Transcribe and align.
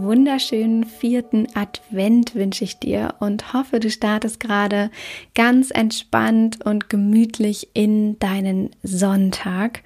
wunderschönen 0.00 0.84
vierten 0.84 1.48
Advent 1.54 2.36
wünsche 2.36 2.62
ich 2.62 2.78
dir 2.78 3.16
und 3.18 3.52
hoffe, 3.52 3.80
du 3.80 3.90
startest 3.90 4.38
gerade 4.38 4.92
ganz 5.34 5.72
entspannt 5.72 6.64
und 6.64 6.88
gemütlich 6.88 7.68
in 7.74 8.16
deinen 8.20 8.70
Sonntag. 8.84 9.82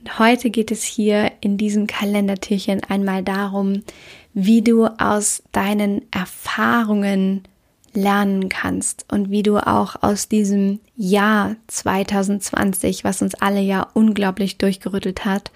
Und 0.00 0.18
heute 0.18 0.50
geht 0.50 0.72
es 0.72 0.82
hier 0.82 1.30
in 1.40 1.56
diesem 1.58 1.86
Kalendertürchen 1.86 2.82
einmal 2.82 3.22
darum, 3.22 3.84
wie 4.32 4.62
du 4.62 4.86
aus 4.86 5.44
deinen 5.52 6.02
Erfahrungen 6.10 7.44
lernen 7.92 8.48
kannst 8.48 9.06
und 9.12 9.30
wie 9.30 9.44
du 9.44 9.58
auch 9.58 9.94
aus 10.02 10.26
diesem 10.26 10.80
Jahr 10.96 11.54
2020, 11.68 13.04
was 13.04 13.22
uns 13.22 13.36
alle 13.36 13.60
ja 13.60 13.86
unglaublich 13.94 14.58
durchgerüttelt 14.58 15.24
hat, 15.24 15.52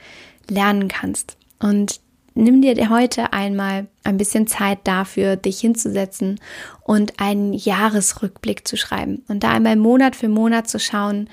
lernen 0.48 0.86
kannst. 0.86 1.36
Und 1.59 2.00
nimm 2.38 2.62
dir 2.62 2.88
heute 2.88 3.33
einmal 3.33 3.88
ein 4.05 4.16
bisschen 4.16 4.47
Zeit 4.47 4.78
dafür, 4.84 5.37
dich 5.37 5.60
hinzusetzen 5.60 6.41
und 6.83 7.20
einen 7.20 7.52
Jahresrückblick 7.52 8.66
zu 8.66 8.77
schreiben 8.77 9.24
und 9.28 9.42
da 9.42 9.51
einmal 9.51 9.77
Monat 9.77 10.16
für 10.16 10.28
Monat 10.28 10.69
zu 10.69 10.78
schauen, 10.78 11.28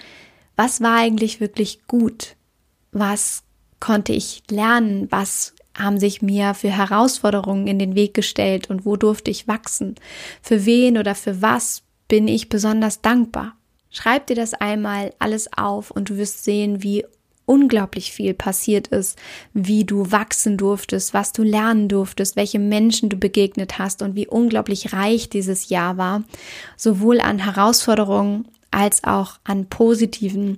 was 0.56 0.82
war 0.82 0.98
eigentlich 0.98 1.40
wirklich 1.40 1.86
gut? 1.88 2.36
Was 2.92 3.44
konnte 3.80 4.14
ich 4.14 4.44
lernen? 4.50 5.08
Was 5.12 5.54
haben 5.78 6.00
sich 6.00 6.22
mir 6.22 6.54
für 6.54 6.70
Herausforderungen 6.70 7.68
in 7.68 7.78
den 7.78 7.96
Weg 7.96 8.14
gestellt 8.14 8.70
und 8.70 8.86
wo 8.86 8.96
durfte 8.96 9.30
ich 9.30 9.48
wachsen? 9.48 9.96
Für 10.42 10.66
wen 10.66 10.98
oder 10.98 11.14
für 11.14 11.42
was 11.42 11.84
bin 12.08 12.28
ich 12.28 12.50
besonders 12.50 13.02
dankbar? 13.02 13.54
Schreib 13.90 14.28
dir 14.28 14.36
das 14.36 14.54
einmal 14.54 15.14
alles 15.20 15.50
auf 15.56 15.92
und 15.92 16.10
du 16.10 16.18
wirst 16.18 16.44
sehen, 16.44 16.84
wie 16.84 17.06
unglaublich 17.46 18.12
viel 18.12 18.34
passiert 18.34 18.88
ist, 18.88 19.18
wie 19.54 19.84
du 19.86 20.12
wachsen 20.12 20.58
durftest, 20.58 21.14
was 21.14 21.32
du 21.32 21.44
lernen 21.44 21.88
durftest, 21.88 22.36
welche 22.36 22.60
Menschen 22.60 23.10
du 23.10 23.18
begegnet 23.18 23.80
hast 23.80 24.02
und 24.02 24.16
wie 24.16 24.28
unglaublich 24.28 24.94
reich 24.94 25.30
dieses 25.30 25.70
Jahr 25.70 25.98
war, 25.98 26.24
sowohl 26.78 27.20
an 27.22 27.40
Herausforderungen 27.40 28.48
als 28.72 29.04
auch 29.04 29.40
an 29.44 29.68
positiven 29.68 30.58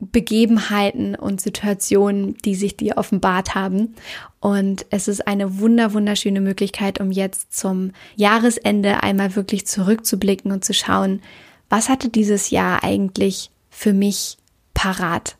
Begebenheiten 0.00 1.16
und 1.16 1.40
Situationen, 1.40 2.36
die 2.44 2.54
sich 2.54 2.76
dir 2.76 2.98
offenbart 2.98 3.56
haben. 3.56 3.96
Und 4.38 4.86
es 4.90 5.08
ist 5.08 5.26
eine 5.26 5.58
wunder, 5.58 5.92
wunderschöne 5.92 6.40
Möglichkeit, 6.40 7.00
um 7.00 7.10
jetzt 7.10 7.58
zum 7.58 7.90
Jahresende 8.14 9.02
einmal 9.02 9.34
wirklich 9.34 9.66
zurückzublicken 9.66 10.52
und 10.52 10.64
zu 10.64 10.72
schauen, 10.72 11.20
was 11.68 11.88
hatte 11.88 12.10
dieses 12.10 12.50
Jahr 12.50 12.84
eigentlich 12.84 13.50
für 13.70 13.92
mich 13.92 14.38
parat? 14.72 15.36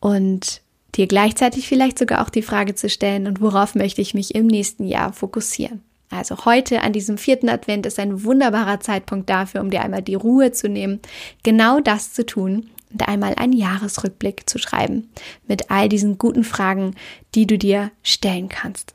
Und 0.00 0.62
dir 0.96 1.06
gleichzeitig 1.06 1.68
vielleicht 1.68 1.98
sogar 1.98 2.22
auch 2.22 2.30
die 2.30 2.42
Frage 2.42 2.74
zu 2.74 2.88
stellen, 2.88 3.26
und 3.26 3.40
worauf 3.40 3.74
möchte 3.74 4.00
ich 4.00 4.14
mich 4.14 4.34
im 4.34 4.46
nächsten 4.46 4.86
Jahr 4.86 5.12
fokussieren? 5.12 5.82
Also 6.10 6.44
heute 6.44 6.82
an 6.82 6.92
diesem 6.92 7.18
vierten 7.18 7.48
Advent 7.48 7.86
ist 7.86 8.00
ein 8.00 8.24
wunderbarer 8.24 8.80
Zeitpunkt 8.80 9.30
dafür, 9.30 9.60
um 9.60 9.70
dir 9.70 9.82
einmal 9.82 10.02
die 10.02 10.16
Ruhe 10.16 10.50
zu 10.50 10.68
nehmen, 10.68 10.98
genau 11.44 11.78
das 11.78 12.12
zu 12.12 12.26
tun 12.26 12.68
und 12.92 13.06
einmal 13.06 13.34
einen 13.36 13.52
Jahresrückblick 13.52 14.50
zu 14.50 14.58
schreiben 14.58 15.08
mit 15.46 15.70
all 15.70 15.88
diesen 15.88 16.18
guten 16.18 16.42
Fragen, 16.42 16.96
die 17.36 17.46
du 17.46 17.56
dir 17.56 17.92
stellen 18.02 18.48
kannst. 18.48 18.94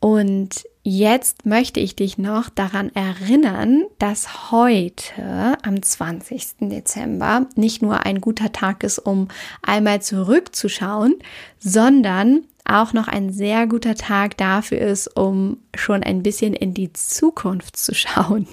Und 0.00 0.64
jetzt 0.82 1.46
möchte 1.46 1.80
ich 1.80 1.94
dich 1.96 2.18
noch 2.18 2.48
daran 2.48 2.90
erinnern, 2.94 3.84
dass 3.98 4.50
heute 4.50 5.56
am 5.62 5.82
20. 5.82 6.56
Dezember 6.60 7.46
nicht 7.54 7.82
nur 7.82 8.04
ein 8.04 8.20
guter 8.20 8.52
Tag 8.52 8.82
ist, 8.84 8.98
um 8.98 9.28
einmal 9.62 10.02
zurückzuschauen, 10.02 11.14
sondern 11.58 12.44
auch 12.64 12.92
noch 12.92 13.08
ein 13.08 13.32
sehr 13.32 13.66
guter 13.66 13.94
Tag 13.94 14.36
dafür 14.36 14.78
ist, 14.78 15.16
um 15.16 15.58
schon 15.74 16.02
ein 16.02 16.22
bisschen 16.22 16.54
in 16.54 16.74
die 16.74 16.92
Zukunft 16.92 17.76
zu 17.76 17.94
schauen. 17.94 18.46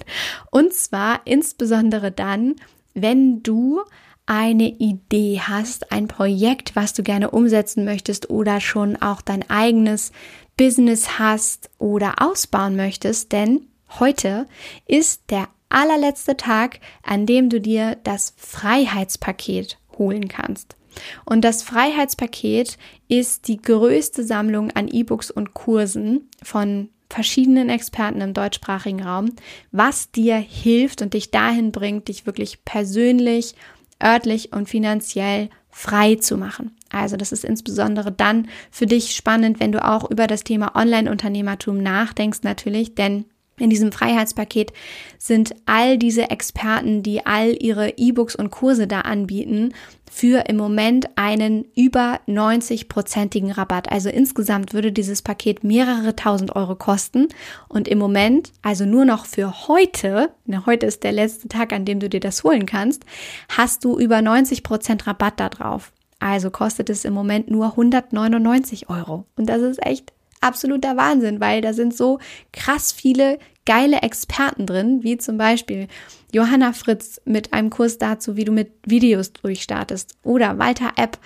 Und 0.50 0.72
zwar 0.72 1.20
insbesondere 1.24 2.10
dann, 2.10 2.56
wenn 2.94 3.42
du 3.42 3.82
eine 4.26 4.68
Idee 4.68 5.40
hast, 5.42 5.92
ein 5.92 6.08
Projekt, 6.08 6.76
was 6.76 6.92
du 6.92 7.02
gerne 7.02 7.30
umsetzen 7.30 7.84
möchtest 7.84 8.30
oder 8.30 8.60
schon 8.60 8.96
auch 8.96 9.22
dein 9.22 9.48
eigenes 9.50 10.12
Business 10.56 11.18
hast 11.18 11.70
oder 11.78 12.16
ausbauen 12.20 12.76
möchtest, 12.76 13.32
denn 13.32 13.66
heute 13.98 14.46
ist 14.86 15.22
der 15.30 15.48
allerletzte 15.68 16.36
Tag, 16.36 16.80
an 17.02 17.26
dem 17.26 17.48
du 17.48 17.60
dir 17.60 17.96
das 18.04 18.34
Freiheitspaket 18.36 19.78
holen 19.96 20.28
kannst. 20.28 20.76
Und 21.24 21.42
das 21.42 21.62
Freiheitspaket 21.62 22.76
ist 23.08 23.48
die 23.48 23.62
größte 23.62 24.24
Sammlung 24.24 24.70
an 24.72 24.88
E-Books 24.88 25.30
und 25.30 25.54
Kursen 25.54 26.28
von 26.42 26.90
verschiedenen 27.08 27.68
Experten 27.68 28.20
im 28.20 28.34
deutschsprachigen 28.34 29.02
Raum, 29.02 29.32
was 29.72 30.10
dir 30.10 30.36
hilft 30.36 31.02
und 31.02 31.14
dich 31.14 31.30
dahin 31.30 31.72
bringt, 31.72 32.08
dich 32.08 32.26
wirklich 32.26 32.64
persönlich, 32.64 33.54
örtlich 34.02 34.52
und 34.52 34.68
finanziell 34.68 35.50
frei 35.70 36.16
zu 36.16 36.36
machen. 36.36 36.76
Also 36.90 37.16
das 37.16 37.32
ist 37.32 37.44
insbesondere 37.44 38.10
dann 38.10 38.48
für 38.70 38.86
dich 38.86 39.14
spannend, 39.14 39.60
wenn 39.60 39.72
du 39.72 39.84
auch 39.84 40.10
über 40.10 40.26
das 40.26 40.42
Thema 40.42 40.74
Online-Unternehmertum 40.74 41.82
nachdenkst 41.82 42.40
natürlich, 42.42 42.94
denn 42.94 43.26
in 43.60 43.70
diesem 43.70 43.92
Freiheitspaket 43.92 44.72
sind 45.18 45.54
all 45.66 45.98
diese 45.98 46.30
Experten, 46.30 47.02
die 47.02 47.26
all 47.26 47.56
ihre 47.62 47.98
E-Books 47.98 48.34
und 48.34 48.50
Kurse 48.50 48.86
da 48.86 49.02
anbieten, 49.02 49.74
für 50.10 50.48
im 50.48 50.56
Moment 50.56 51.08
einen 51.14 51.66
über 51.76 52.20
90-prozentigen 52.26 53.52
Rabatt. 53.52 53.92
Also 53.92 54.08
insgesamt 54.08 54.74
würde 54.74 54.90
dieses 54.90 55.22
Paket 55.22 55.62
mehrere 55.62 56.16
tausend 56.16 56.56
Euro 56.56 56.74
kosten. 56.74 57.28
Und 57.68 57.86
im 57.86 57.98
Moment, 57.98 58.50
also 58.60 58.84
nur 58.84 59.04
noch 59.04 59.24
für 59.24 59.68
heute, 59.68 60.30
na, 60.46 60.66
heute 60.66 60.86
ist 60.86 61.04
der 61.04 61.12
letzte 61.12 61.46
Tag, 61.46 61.72
an 61.72 61.84
dem 61.84 62.00
du 62.00 62.08
dir 62.08 62.20
das 62.20 62.42
holen 62.42 62.66
kannst, 62.66 63.04
hast 63.48 63.84
du 63.84 63.98
über 63.98 64.20
90 64.20 64.64
Prozent 64.64 65.06
Rabatt 65.06 65.38
da 65.38 65.48
drauf. 65.48 65.92
Also 66.18 66.50
kostet 66.50 66.90
es 66.90 67.04
im 67.04 67.14
Moment 67.14 67.50
nur 67.50 67.66
199 67.66 68.90
Euro. 68.90 69.24
Und 69.36 69.46
das 69.46 69.62
ist 69.62 69.84
echt 69.86 70.12
absoluter 70.40 70.96
Wahnsinn, 70.96 71.40
weil 71.40 71.60
da 71.60 71.72
sind 71.72 71.96
so 71.96 72.18
krass 72.52 72.92
viele 72.92 73.38
geile 73.66 73.98
Experten 74.02 74.66
drin, 74.66 75.02
wie 75.02 75.18
zum 75.18 75.36
Beispiel 75.36 75.86
Johanna 76.32 76.72
Fritz 76.72 77.20
mit 77.24 77.52
einem 77.52 77.70
Kurs 77.70 77.98
dazu, 77.98 78.36
wie 78.36 78.44
du 78.44 78.52
mit 78.52 78.72
Videos 78.86 79.32
durchstartest 79.32 80.16
oder 80.22 80.58
Walter 80.58 80.92
App 80.96 81.18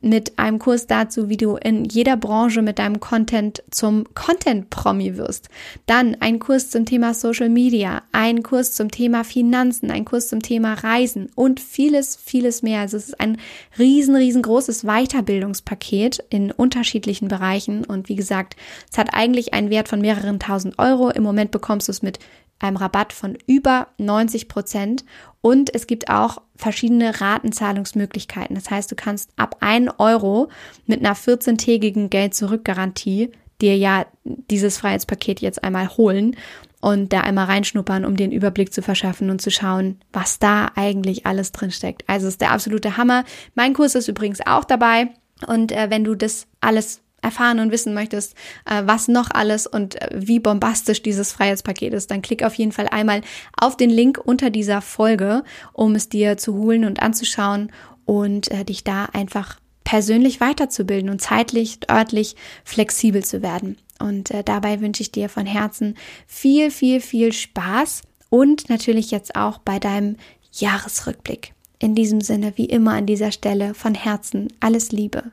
mit 0.00 0.38
einem 0.38 0.58
Kurs 0.58 0.86
dazu, 0.86 1.28
wie 1.28 1.36
du 1.36 1.56
in 1.56 1.84
jeder 1.84 2.16
Branche 2.16 2.62
mit 2.62 2.78
deinem 2.78 3.00
Content 3.00 3.62
zum 3.70 4.04
Content-Promi 4.14 5.16
wirst. 5.16 5.48
Dann 5.86 6.16
ein 6.20 6.38
Kurs 6.38 6.70
zum 6.70 6.86
Thema 6.86 7.12
Social 7.12 7.48
Media, 7.48 8.02
ein 8.12 8.42
Kurs 8.42 8.72
zum 8.72 8.90
Thema 8.90 9.24
Finanzen, 9.24 9.90
ein 9.90 10.04
Kurs 10.04 10.28
zum 10.28 10.40
Thema 10.40 10.74
Reisen 10.74 11.30
und 11.34 11.60
vieles, 11.60 12.16
vieles 12.16 12.62
mehr. 12.62 12.80
Also 12.80 12.96
es 12.96 13.08
ist 13.10 13.20
ein 13.20 13.36
riesen, 13.78 14.16
riesengroßes 14.16 14.84
Weiterbildungspaket 14.84 16.24
in 16.30 16.50
unterschiedlichen 16.50 17.28
Bereichen. 17.28 17.84
Und 17.84 18.08
wie 18.08 18.16
gesagt, 18.16 18.56
es 18.90 18.96
hat 18.96 19.12
eigentlich 19.12 19.52
einen 19.52 19.70
Wert 19.70 19.88
von 19.88 20.00
mehreren 20.00 20.40
tausend 20.40 20.78
Euro. 20.78 21.10
Im 21.10 21.22
Moment 21.22 21.50
bekommst 21.50 21.88
du 21.88 21.92
es 21.92 22.02
mit 22.02 22.18
einem 22.60 22.76
Rabatt 22.76 23.12
von 23.12 23.36
über 23.46 23.88
90 23.98 24.48
Prozent 24.48 25.04
und 25.42 25.74
es 25.74 25.86
gibt 25.86 26.10
auch 26.10 26.38
verschiedene 26.56 27.20
Ratenzahlungsmöglichkeiten. 27.20 28.54
Das 28.54 28.70
heißt, 28.70 28.90
du 28.90 28.96
kannst 28.96 29.30
ab 29.36 29.56
1 29.60 29.92
Euro 29.98 30.48
mit 30.86 31.00
einer 31.00 31.16
14-tägigen 31.16 32.08
Geld-Zurück-Garantie 32.10 33.30
dir 33.60 33.76
ja 33.76 34.06
dieses 34.24 34.78
Freiheitspaket 34.78 35.40
jetzt 35.40 35.62
einmal 35.64 35.88
holen 35.96 36.36
und 36.80 37.12
da 37.12 37.20
einmal 37.20 37.46
reinschnuppern, 37.46 38.04
um 38.04 38.16
den 38.16 38.32
Überblick 38.32 38.72
zu 38.72 38.82
verschaffen 38.82 39.30
und 39.30 39.40
zu 39.40 39.50
schauen, 39.50 40.00
was 40.12 40.38
da 40.38 40.70
eigentlich 40.76 41.26
alles 41.26 41.52
drin 41.52 41.70
steckt. 41.70 42.04
Also 42.06 42.26
ist 42.26 42.40
der 42.40 42.52
absolute 42.52 42.96
Hammer. 42.96 43.24
Mein 43.54 43.74
Kurs 43.74 43.94
ist 43.94 44.08
übrigens 44.08 44.40
auch 44.46 44.64
dabei. 44.64 45.08
Und 45.46 45.72
äh, 45.72 45.88
wenn 45.88 46.04
du 46.04 46.14
das 46.14 46.46
alles 46.60 47.00
erfahren 47.22 47.60
und 47.60 47.70
wissen 47.70 47.94
möchtest, 47.94 48.34
äh, 48.64 48.82
was 48.84 49.08
noch 49.08 49.30
alles 49.32 49.66
und 49.66 50.00
äh, 50.00 50.08
wie 50.14 50.40
bombastisch 50.40 51.02
dieses 51.02 51.32
Freiheitspaket 51.32 51.92
ist, 51.92 52.10
dann 52.10 52.22
klick 52.22 52.42
auf 52.42 52.54
jeden 52.54 52.72
Fall 52.72 52.88
einmal 52.88 53.22
auf 53.56 53.76
den 53.76 53.90
Link 53.90 54.20
unter 54.22 54.50
dieser 54.50 54.80
Folge, 54.80 55.44
um 55.72 55.94
es 55.94 56.08
dir 56.08 56.36
zu 56.36 56.54
holen 56.54 56.84
und 56.84 57.02
anzuschauen 57.02 57.72
und 58.04 58.50
äh, 58.50 58.64
dich 58.64 58.84
da 58.84 59.06
einfach 59.06 59.58
persönlich 59.84 60.40
weiterzubilden 60.40 61.10
und 61.10 61.20
zeitlich, 61.20 61.80
örtlich 61.90 62.36
flexibel 62.64 63.24
zu 63.24 63.42
werden. 63.42 63.76
Und 63.98 64.32
dabei 64.46 64.80
wünsche 64.80 65.02
ich 65.02 65.12
dir 65.12 65.28
von 65.28 65.44
Herzen 65.44 65.94
viel, 66.26 66.70
viel, 66.70 67.00
viel 67.00 67.32
Spaß 67.32 68.02
und 68.30 68.70
natürlich 68.70 69.10
jetzt 69.10 69.36
auch 69.36 69.58
bei 69.58 69.78
deinem 69.78 70.16
Jahresrückblick. 70.52 71.52
In 71.78 71.94
diesem 71.94 72.20
Sinne, 72.20 72.52
wie 72.56 72.66
immer 72.66 72.92
an 72.92 73.06
dieser 73.06 73.32
Stelle, 73.32 73.74
von 73.74 73.94
Herzen 73.94 74.48
alles 74.60 74.92
Liebe. 74.92 75.32